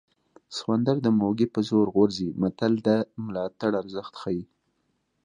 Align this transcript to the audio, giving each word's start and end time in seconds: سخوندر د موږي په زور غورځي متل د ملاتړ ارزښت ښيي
سخوندر 0.55 0.95
د 1.05 1.07
موږي 1.19 1.47
په 1.53 1.59
زور 1.69 1.85
غورځي 1.95 2.27
متل 2.41 2.73
د 2.87 2.89
ملاتړ 3.25 3.71
ارزښت 3.81 4.13
ښيي 4.21 4.43